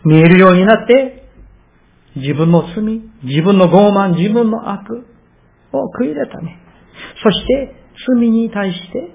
[0.06, 1.28] 見えるようになって、
[2.16, 2.84] 自分の罪、
[3.24, 5.06] 自分の傲慢、自分の悪
[5.72, 6.58] を悔い改め、
[7.24, 7.76] そして
[8.08, 9.12] 罪に対して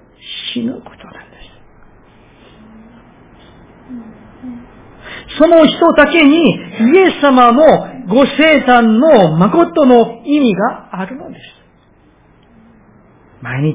[0.55, 1.37] 死ぬことなんで
[5.31, 5.39] す。
[5.39, 7.65] その人だけにイエス様の
[8.09, 11.41] ご生誕の誠の意味があるのです。
[13.43, 13.75] 毎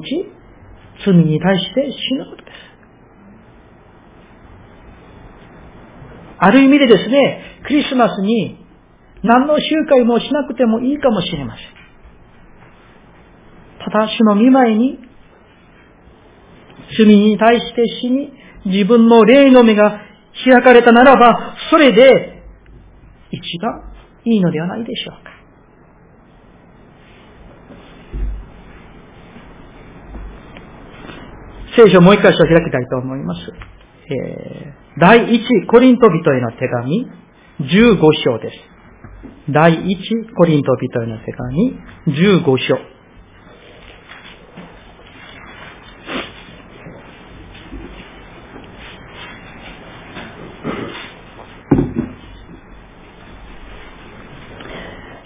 [1.04, 2.49] 罪に対して死ぬこと。
[6.42, 8.64] ある意味でですね、クリスマスに
[9.22, 11.66] 何の集会もしなくてもいいかもしれません。
[13.84, 14.98] ただ主の見舞いに
[16.96, 18.32] 罪に対して死に、
[18.64, 20.00] 自分の霊の目が
[20.44, 22.42] 開かれたならば、それで
[23.30, 23.92] 一番
[24.24, 25.30] いいのではないでしょうか。
[31.76, 33.40] 聖書をもう一回開きたいと思います。
[34.12, 37.06] えー、第一コリント人への手紙、
[37.60, 38.56] 15章です。
[39.52, 39.98] 第一
[40.34, 42.78] コリント人への手紙、15章。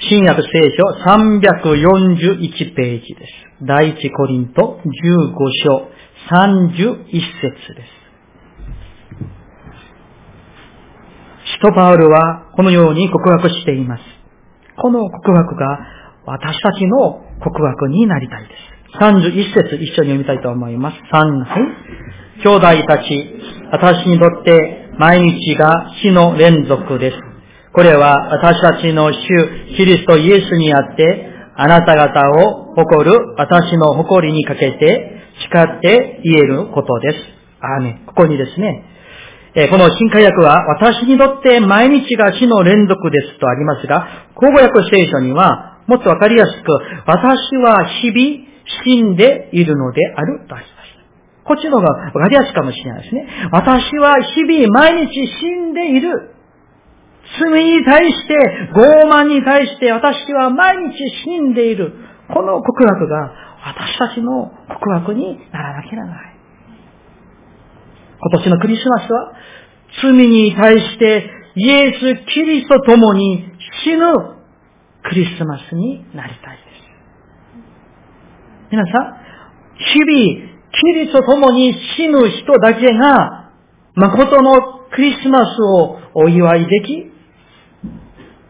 [0.06, 3.66] 新約聖書341ページです。
[3.66, 5.32] 第一コリント15
[5.64, 5.88] 章
[6.30, 8.03] 31節です。
[11.44, 14.02] 使徒パウルはこのように告白しています。
[14.80, 15.78] この告白が
[16.26, 18.74] 私たちの告白になりたいです。
[18.98, 20.96] 31節一緒に読みたいと思います。
[21.12, 22.42] 3、はい。
[22.42, 27.16] 兄弟たち、私にとって毎日が死の連続です。
[27.72, 29.18] これは私たちの主、
[29.76, 37.16] キリストイエスにあって、あなた方を誇る私の誇りにかけて誓って言えることです。
[37.60, 38.02] あーね。
[38.06, 38.84] ここにですね、
[39.56, 46.66] えこの新海訳は、私にとって毎日が死の連続ですとありますが、口語訳聖書には、もっとわかりやすく、
[47.06, 50.94] 私は日々死んでいるのであるとありました。
[51.44, 53.28] こっちの方がわかりやすいかもしれないですね。
[53.52, 56.34] 私は日々毎日死んでいる。
[57.38, 58.36] 罪に対して、
[58.74, 61.92] 傲慢に対して私は毎日死んでいる。
[62.32, 63.32] この告白が
[63.66, 66.33] 私たちの告白にならなきゃならない。
[68.20, 69.32] 今年のクリスマスは、
[70.02, 73.44] 罪に対してイエス・キリストと共に
[73.84, 74.00] 死ぬ
[75.02, 76.74] クリスマスになりたいです。
[78.70, 79.24] 皆さん、
[79.76, 83.52] 日々、キリストと共に死ぬ人だけが、
[83.94, 87.12] 誠のクリスマスをお祝いでき、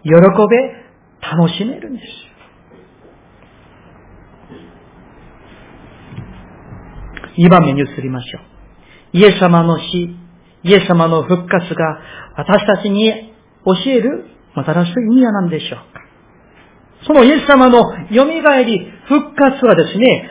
[0.03, 0.15] 喜べ、
[1.21, 2.07] 楽しめるんです。
[7.39, 8.54] 2番目に移りましょう。
[9.15, 10.17] イエス様の死、
[10.65, 12.01] イエス様の復活が
[12.37, 13.33] 私たちに
[13.65, 16.01] 教える、もたらす意味は何でしょうか
[17.07, 18.25] そのイエス様の蘇
[18.65, 20.29] り、復活はですね、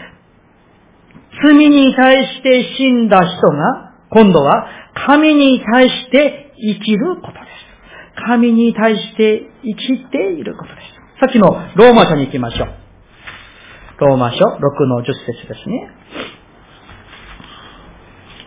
[1.45, 4.67] 罪に対して死んだ人が、今度は
[5.07, 8.23] 神に対して生きることです。
[8.27, 11.19] 神に対して生きていることです。
[11.21, 12.67] さっきのローマ書に行きましょう。
[13.99, 14.39] ローマ書6
[14.87, 15.89] の10節ですね。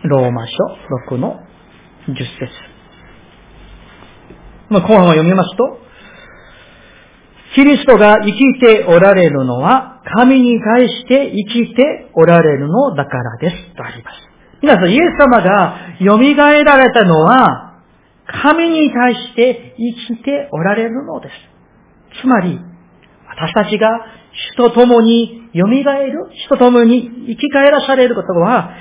[0.07, 0.53] ローマ書
[1.11, 1.39] 6の
[2.07, 2.77] 10節
[4.69, 5.79] まあ、後半を読みますと、
[7.55, 13.75] キリストが生きておられるのは、神に対して生きておられるのだからです。
[13.75, 14.17] とあります。
[14.61, 17.81] 皆さん、イエス様が蘇られたのは、
[18.25, 22.21] 神に対して生きておられるのです。
[22.21, 22.59] つまり、
[23.29, 23.87] 私たちが
[24.55, 25.83] 主と共に蘇る、
[26.47, 28.71] 主と共に生き返らされることは、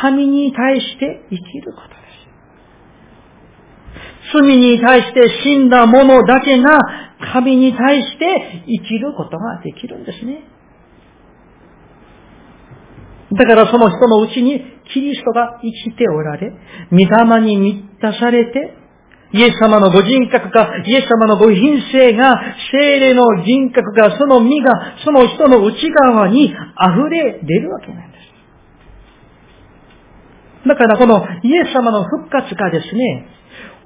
[0.00, 1.98] 神に対して生きることです。
[4.34, 6.78] 罪に対して死んだ者だけが
[7.32, 10.44] 神に対して生きることができるんですね。
[13.32, 16.52] だからその人のうちにキリストが生きておられ、
[16.90, 18.74] 御霊に満たされて、
[19.32, 22.40] イエス様のご人格が、イエス様のご品性が、
[22.72, 26.54] 精霊の人格が、その身が、その人の内側に溢
[27.10, 28.17] れ出るわけなんです。
[30.68, 33.26] だからこのイエス様の復活がですね、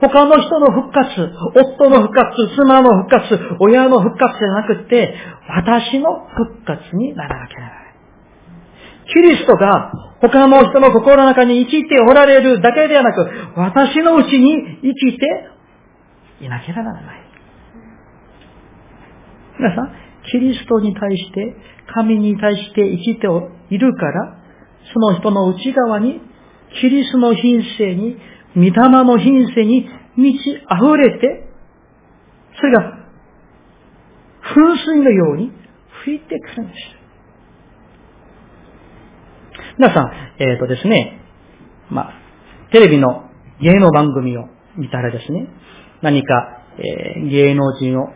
[0.01, 1.09] 他の人の復活、
[1.55, 5.15] 夫の復活、妻の復活、親の復活じゃなくて、
[5.49, 7.83] 私の復活にならなきゃならない。
[9.15, 17.23] キリストが他の人の心の中に生きておられるだけではなく、私のうちに生きていなければならない。
[19.59, 19.93] 皆さん、
[20.31, 21.57] キリストに対して、
[21.95, 23.27] 神に対して生きて
[23.71, 24.39] いるから、
[24.93, 26.21] その人の内側に
[26.81, 28.17] キリストの品性に、
[28.55, 28.73] 御霊
[29.05, 31.49] の品性に満ち溢れて、
[32.57, 33.03] それが
[34.55, 35.53] 噴水のように
[36.05, 37.03] 吹いてくるんです。
[39.79, 41.21] 皆さん、えっ、ー、とですね、
[41.91, 42.13] まあ、
[42.73, 45.49] テレビの芸能番組を見たらですね、
[46.03, 48.09] 何か、えー、芸能人を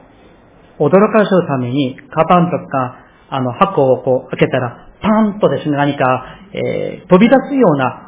[0.78, 2.98] 驚かせるために、カバンとか、
[3.30, 8.05] あの、箱をこう開けたら、パンとですね、何か、えー、飛び出すような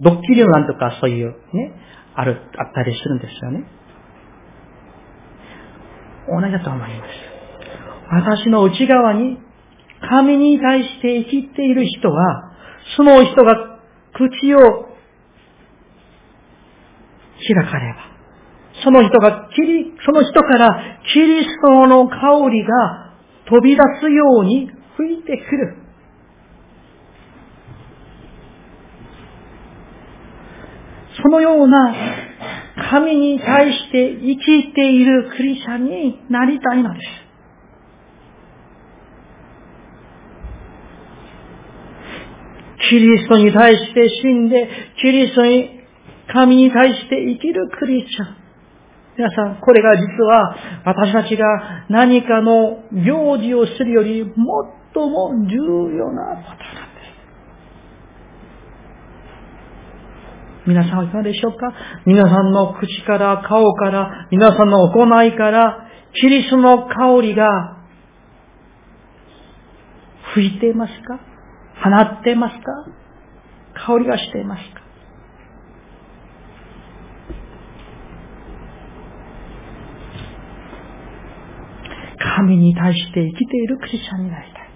[0.00, 1.72] ドッキリをなんとかそういうね、
[2.14, 3.64] ある、あったりするんですよね。
[6.28, 7.36] 同じだと思います。
[8.10, 9.38] 私の内側に
[10.08, 12.52] 神に対して生きている人は、
[12.96, 13.80] その人が
[14.14, 14.58] 口を
[17.38, 18.16] 開かれば、
[18.82, 23.14] その人がキリ、その人からキリストの香りが
[23.48, 25.85] 飛び出すように吹いてくる。
[31.22, 31.94] そのような
[32.90, 37.26] 神に対して生きているクリスチャンになりたいのです。
[42.88, 44.68] キリストに対して死んで、
[45.00, 45.70] キリストに、
[46.32, 48.36] 神に対して生きるクリスチャン。
[49.16, 56.95] 皆さん、これが実は私たちが何かの行事をするより最も重要なことなんです。
[60.66, 61.72] 皆さんはいかがでしょうか？
[62.06, 65.88] 皆さんの口から顔から皆さんの行いから
[66.20, 67.76] キリストの香りが
[70.34, 71.20] 吹いていますか？
[71.82, 71.90] 放
[72.20, 72.64] っていますか？
[73.86, 74.80] 香りがしていますか？
[82.38, 84.66] 神に対して生きているクリスチャンになりたい。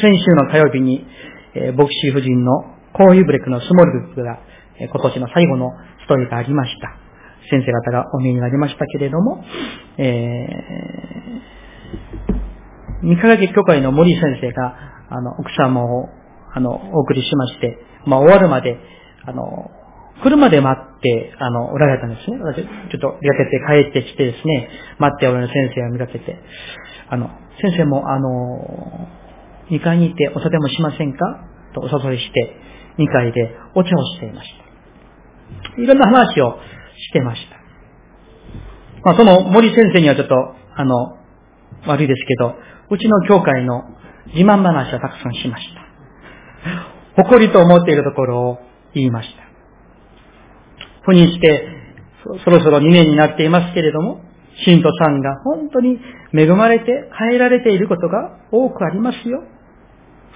[0.00, 1.06] 先週の火曜日に、
[1.54, 4.38] えー、牧師夫人のコーヒーブレックのスモールブックが、
[4.78, 5.70] 今年の最後の
[6.04, 6.96] ストーリーがありました。
[7.50, 9.44] 先生方がお見えになりましたけれども、
[9.98, 14.76] えー、三ヶ月教会の森先生が、
[15.10, 16.08] あの、奥様を、
[16.54, 18.78] あの、お送りしまして、まあ、終わるまで、
[19.26, 19.70] あの、
[20.22, 22.38] 車で待って、あの、おられたんですね。
[22.38, 24.68] 私、ちょっと出かけて帰ってきてですね、
[24.98, 26.38] 待っておられる先生を見かけて、
[27.08, 27.28] あの、
[27.60, 29.08] 先生も、あの、
[29.70, 31.48] 2階に行ってお酒もしませんか？
[31.74, 32.56] とお誘いして、
[32.98, 34.50] 2階でお茶をしていまし
[35.76, 35.82] た。
[35.82, 36.58] いろんな話を
[37.08, 37.56] してました。
[39.04, 40.34] まあ、その森先生にはちょっと、
[40.76, 41.18] あの、
[41.86, 42.54] 悪いですけど、
[42.90, 43.82] うちの教会の
[44.28, 47.22] 自慢話をたくさんしました。
[47.22, 48.58] 誇りと思っているところを
[48.94, 49.44] 言いました。
[51.10, 51.68] 赴任して、
[52.44, 54.22] そろそろ2年になっていますけれども、
[54.64, 55.98] 信徒さんが本当に
[56.32, 59.42] 恵まれて変えられていることが多くありますよ。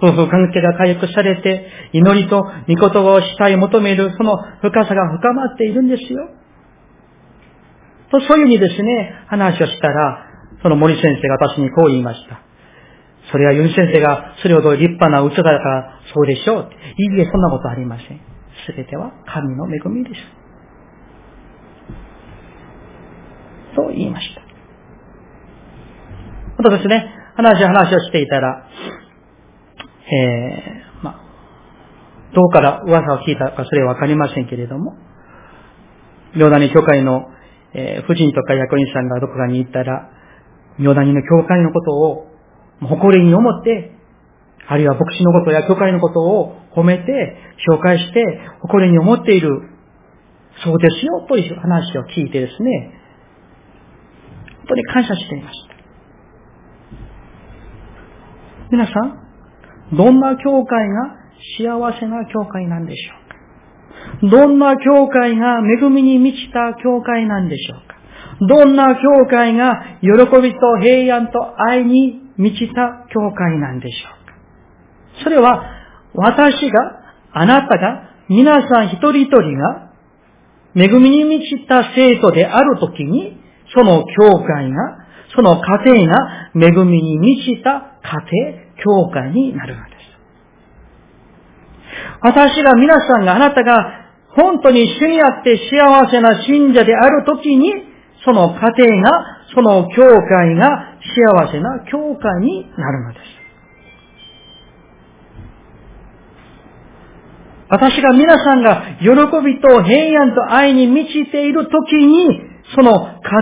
[0.00, 6.28] 夫婦関係が回復されて、祈りと御言葉をしたい求めるその深さが深まっているんですよ。
[8.10, 10.24] と、そういうふうにですね、話をしたら、
[10.62, 12.40] その森先生が私にこう言いました。
[13.30, 16.70] それはユン先生がそれほど立派な器だからそうでしょう。
[16.96, 18.20] いいえ、そんなことありません。
[18.66, 20.20] すべては神の恵みです。
[23.76, 24.40] と言いました。
[26.56, 28.66] またですね、話話をしていたら、
[30.10, 31.20] えー、まあ、
[32.34, 34.94] どこから噂を聞いたかそれはわかりませんけれども、
[36.36, 37.28] 妙谷教会の、
[37.74, 40.10] えー、夫人とか役員さんがどこかに行ったら、
[40.78, 42.26] 妙谷の教会のことを
[42.80, 43.92] 誇りに思って、
[44.66, 47.36] あるいは牧師のことや教会のことを褒めて、
[47.68, 49.48] 紹介して、誇りに思っている、
[50.62, 52.92] そうですよ、という話を聞いてですね、
[54.58, 55.74] 本当に感謝していました。
[58.70, 59.27] 皆さん、
[59.92, 61.16] どんな教会が
[61.58, 63.12] 幸せな教会なんでしょ
[64.20, 64.36] うか？
[64.36, 67.96] どんな教会が恵みに満ちた教会なんでしょうか？
[68.46, 70.08] どんな教会が喜
[70.40, 75.24] びと平安と愛に満ちた教会なんでしょうか？
[75.24, 75.74] それは
[76.14, 79.92] 私が、あなたが、皆さん一人一人が
[80.74, 83.38] 恵みに満ちた生徒であるときに、
[83.74, 84.76] その教会が、
[85.34, 88.16] その家庭が恵みに満ちた家
[88.46, 89.98] 庭、教会になるのです。
[92.20, 94.08] 私が皆さんがあなたが
[94.38, 97.72] 本当に主にあって幸せな信者であるときに、
[98.24, 99.10] その家庭が、
[99.54, 103.38] その教会が幸せな教会になるのです。
[107.70, 109.08] 私が皆さんが喜
[109.44, 112.40] びと平安と愛に満ちているときに、
[112.74, 112.92] その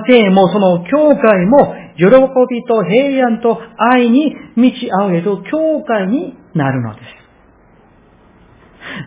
[0.08, 2.04] 家庭もその教会も喜
[2.50, 7.26] びと平安と愛に満ち溢れる教会になるのです。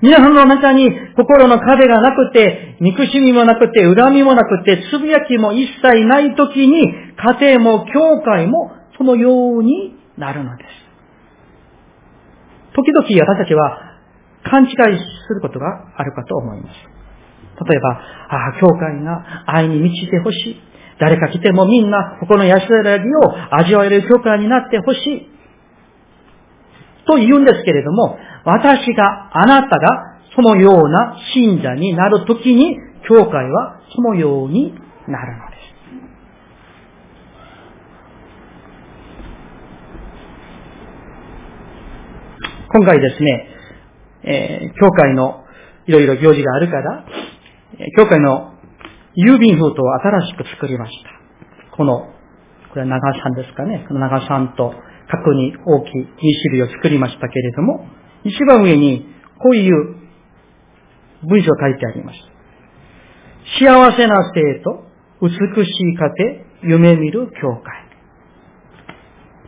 [0.01, 6.83] 皆さんの中に心の壁がなくて、憎しみもなくて、恨みもなくて、つぶやきも一切ないときに、
[7.41, 10.69] 家庭も教会もそのようになるのです。
[12.75, 13.97] 時々私たちは
[14.43, 14.71] 勘違い
[15.27, 15.65] することが
[15.97, 16.98] あるかと思います。
[17.67, 20.61] 例えば、ああ、教会が愛に満ちてほしい。
[20.99, 25.29] 誰か来てもみんな心の安らぎを味わえる教会になってほしい。
[27.07, 34.73] と言うんですけれども、私が、あなたがそのような信者になるときに、教会はそのように
[35.07, 35.59] なるのです。
[42.71, 43.47] 今回ですね、
[44.23, 45.43] えー、教会の
[45.87, 47.05] いろいろ行事があるから、
[47.95, 48.53] 教会の
[49.15, 51.75] 郵便封筒を新しく作りました。
[51.77, 52.11] この、
[52.69, 53.85] これは長さんですかね。
[53.87, 54.73] この長さんと
[55.09, 56.05] 角に大きい2
[56.43, 57.87] 種類を作りましたけれども、
[58.23, 59.05] 一番上に
[59.41, 59.95] こういう
[61.27, 62.19] 文章を書いてあります。
[63.59, 64.83] 幸せな生徒、
[65.21, 65.29] 美
[65.65, 67.89] しい家庭、夢見る教会。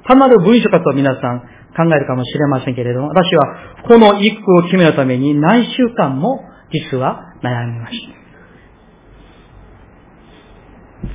[0.08, 1.40] 単なる文書かと皆さん
[1.76, 8.21] 考えるかもしれませんけれども、私はこの一句を決めるために何週間も実は悩みました。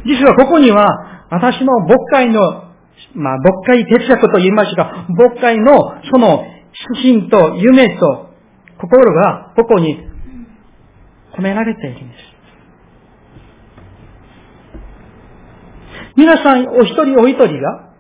[0.05, 2.41] 実はここには私の牧会の、
[3.15, 5.73] まあ牧会哲学と言いましたが、牧会の
[6.11, 6.45] その
[6.95, 8.31] 指針と夢と
[8.79, 9.99] 心がここに
[11.37, 12.37] 込められているんです。
[16.17, 17.93] 皆さんお一人お一人が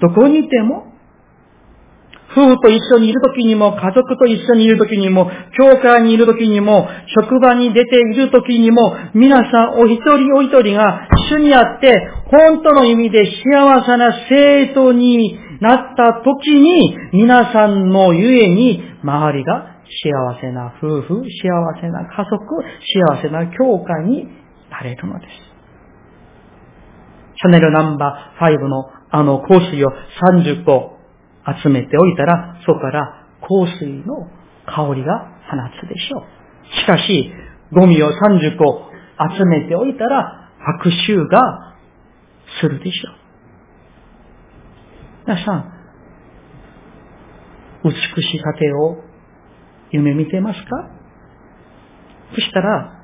[0.00, 0.93] どこにいても
[2.34, 22.64] 夫婦と一緒にいる時にも、家族と一緒にいる時にも、教会にいる時にも、職場に出ている時にも、皆さんお一人お一人が主にあって、本当の意味で幸せな生徒になった時に、皆さんのゆえに、周りが幸せな夫婦、幸せな家族、
[23.06, 24.26] 幸せな教会に
[24.70, 25.54] なれるのです。
[27.36, 29.92] シャンネルナンバー5のあの香水を
[30.34, 30.93] 30個
[31.62, 34.28] 集めておいたら、そこから香水の
[34.66, 36.24] 香りが放つでしょう。
[36.80, 37.32] しかし、
[37.72, 38.90] ゴミを30個
[39.36, 41.74] 集めておいたら、拍手が
[42.60, 43.14] するでしょう。
[45.26, 45.72] 皆さん、
[47.84, 49.04] 美しい家庭を
[49.90, 50.90] 夢見てますか？
[52.34, 53.02] そしたら、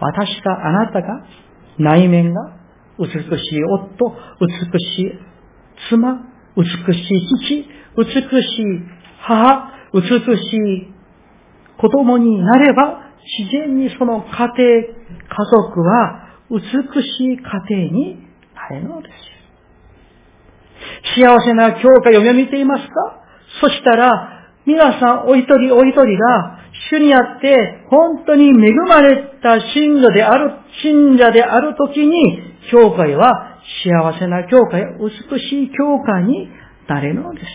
[0.00, 1.24] 私が、あなたが、
[1.78, 2.56] 内面が、
[2.98, 3.12] 美し
[3.56, 5.18] い夫、美しい
[5.88, 6.20] 妻、
[6.56, 6.68] 美し
[7.14, 7.66] い父、
[7.96, 8.04] 美
[8.42, 8.64] しい
[9.20, 10.92] 母、美しい
[11.78, 13.00] 子供になれば、
[13.38, 14.54] 自然にその家庭、家
[15.50, 18.18] 族は美しい家庭に
[18.54, 19.14] なれるのです。
[21.20, 22.92] 幸せな教会を読みていますか？
[23.60, 26.58] そしたら、皆さんお一人お一人が
[26.90, 30.52] 主にあって本当に恵まれた信者である、
[30.82, 33.49] 信者であるときに、教会は
[33.84, 36.48] 幸せな教会、美しい教会に
[36.88, 37.46] なれるのです。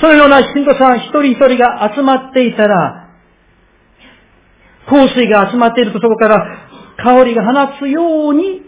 [0.00, 3.10] そのような信徒さん一人一人が集まっていたら、
[4.88, 8.62] 香水が集まっているとそこから香りが放つように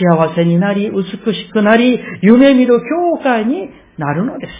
[0.00, 4.52] 幸せになり、美しくなり、夢見る教会になるのです。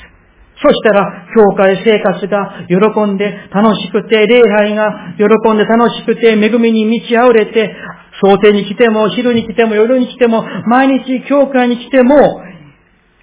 [0.62, 7.74] そしたら、教会生活が喜んで楽しくて、礼拝が喜んで楽しくて、恵みに満ち溢れて、
[8.22, 12.42] 想定に来ても、昼に来ても、夜に来ても、毎日教会に来ても、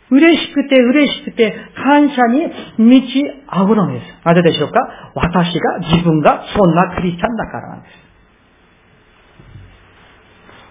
[0.10, 3.26] 嬉しくて嬉しくて感謝に満ち溢
[3.68, 4.06] るのです。
[4.24, 4.80] なぜでしょうか？
[5.16, 7.92] 私が、自分がそんなクリスチャンだからなんです。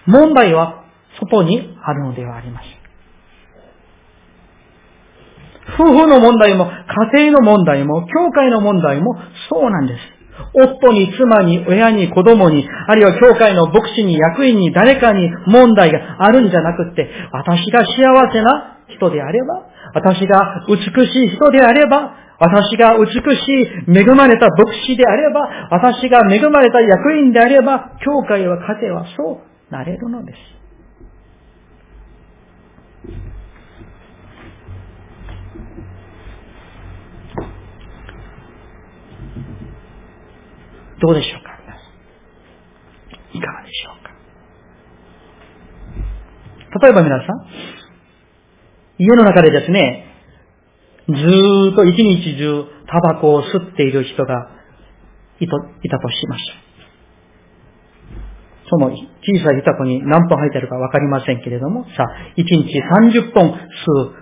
[0.07, 0.85] 問題は
[1.19, 2.71] 外にあるのではありません。
[5.75, 6.65] 夫婦の問題も、
[7.13, 9.19] 家庭の問題も、教会の問題も
[9.49, 9.99] そうなんです。
[10.53, 20.77] 夫に、妻に、親に、子供に、あるいは教会の牧師に、役員に、誰かに問題があるんじゃなくって、私が幸せな人であれば、私が美
[21.07, 23.51] しい人であれば、私が美し
[23.89, 30.56] い、恵まれた牧師であれば、私が恵まれた役員であれば、教会は家庭はそうなれるのです。
[40.99, 41.51] どうでしょうか？
[43.33, 44.11] いかがでしょうか？
[46.81, 47.27] 例えば皆さん、
[48.99, 50.05] 家の中でですね、
[51.07, 54.49] ずーっと一日中タバコを吸っている人が
[55.39, 55.57] いた
[55.99, 56.67] としましょう。
[58.69, 58.97] その小
[59.45, 62.81] さいタコに何本入ってるかわかりませんけれども、さあ、1日
[63.21, 64.13] 30本吸う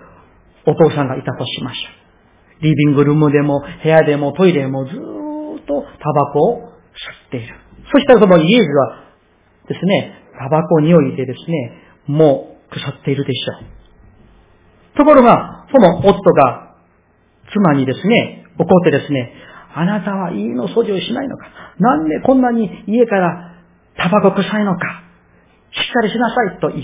[0.66, 1.88] お父さんがいたとしましょ
[2.60, 2.62] う。
[2.62, 5.25] リビングルームでも部屋でもトイレもずー
[5.66, 7.54] とタバコを吸っている。
[7.92, 9.04] そしたらそのイエスは
[9.68, 13.52] ですね、タバコ匂いでですね、もう腐っているでしょ
[14.94, 14.96] う。
[14.96, 16.74] ところが、その夫が
[17.52, 19.32] 妻にですね、怒ってですね、
[19.74, 21.46] あなたは家の掃除をしないのか？
[21.78, 23.54] なんでこんなに家から
[23.98, 25.02] タバコ臭いのか？
[25.70, 26.82] しっかりしなさいと言う。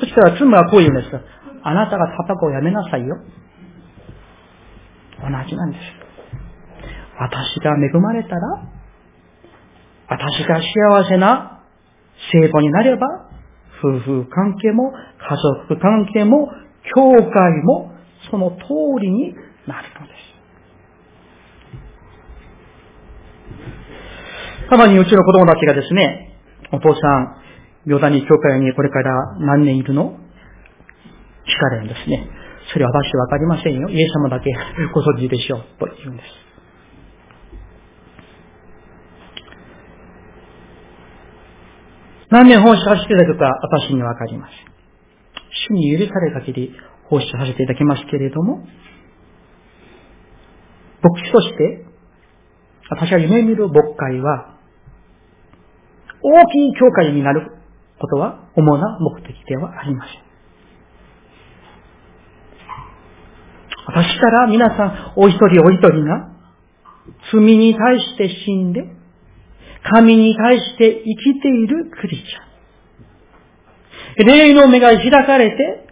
[0.00, 1.08] そしたら妻はこう言うんです。
[1.62, 3.16] あなたがタバコをやめなさいよ。
[5.20, 5.99] 同じなんです。
[7.20, 8.36] 私が恵まれたら
[10.08, 11.62] 私が幸せな
[12.32, 13.06] 生徒になれば、
[13.82, 15.36] 夫婦関係も、家
[15.68, 16.50] 族関係も、
[16.94, 17.92] 教会も、
[18.30, 18.56] その通
[19.00, 19.34] りに
[19.66, 20.12] なるので
[24.64, 24.68] す。
[24.68, 26.36] たまにうちの子供たちがですね、
[26.72, 27.36] お父さん、
[27.86, 30.10] ヨダニ教会にこれから何年いるの？
[30.10, 32.28] 聞かれるんですね。
[32.72, 33.88] それは私わかりませんよ。
[33.88, 34.52] イエス様だけ
[34.92, 35.62] ご存知でしょう。
[35.78, 36.49] と言うんです。
[42.30, 44.56] 何年奉仕させていただくか私にわかりません。
[45.68, 46.72] 主に許される限り
[47.08, 48.58] 奉仕させていただきますけれども、
[51.02, 51.84] 牧師として、
[52.88, 54.54] 私は夢見る牧会は、
[56.22, 57.50] 大きい教会になる
[57.98, 60.30] ことは主な目的ではありません。
[63.86, 66.30] 私から皆さん、お一人お一人が、
[67.32, 68.99] 罪に対して死んで、
[69.82, 74.26] 神に対して生きているクリスチャン。
[74.26, 75.86] 霊の目が開かれて、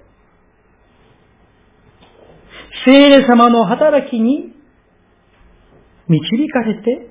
[2.84, 4.54] 聖霊様の働きに
[6.08, 7.08] 導かれて、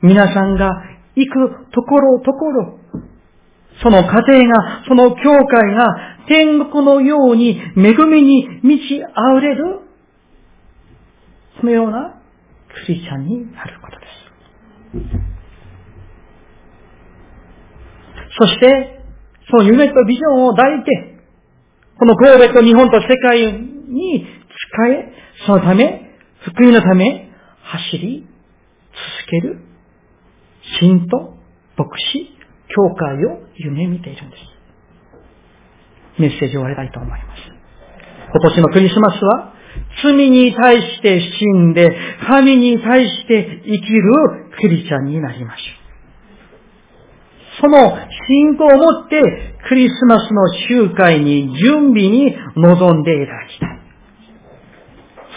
[0.00, 0.70] 皆さんが
[1.14, 2.78] 行くところところ、
[3.82, 5.84] その家庭が、その教会が
[6.28, 9.80] 天国のように恵みに満ち溢れる、
[11.60, 12.20] そのような
[12.86, 14.06] クリスチャンになることで
[15.26, 15.31] す。
[18.38, 19.00] そして、
[19.50, 21.18] その夢とビジョンを抱いて、
[21.98, 24.26] この神戸と日本と世界に
[24.76, 25.12] 使え、
[25.46, 26.10] そのため、
[26.40, 27.30] 福音のため、
[27.62, 28.26] 走り
[28.92, 29.60] 続ける、
[30.80, 31.36] 信徒、
[31.76, 32.36] 牧師、
[32.68, 34.42] 教会を夢見ているんです。
[36.18, 37.42] メッセージを終わりたいと思います。
[38.32, 39.52] 今年のクリスマスは、
[40.02, 44.02] 罪に対して死んで、神に対して生きる
[44.60, 45.81] クリスチャンになりましょう。
[47.60, 47.96] その
[48.28, 49.20] 信仰をもって
[49.68, 53.78] クリスマスの集会に準備に臨んでいただきたい。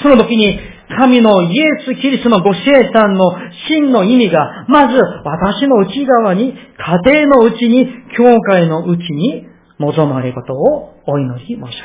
[0.02, 0.60] その時に
[0.98, 3.24] 神のイエス・キリストのご生誕の
[3.68, 9.48] 真の意味が、まず私の内側に、家庭のうちに、教会のうちに
[9.80, 11.80] 望まれることをお祈り申し上げます。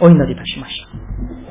[0.00, 1.49] お祈りいたしましょう。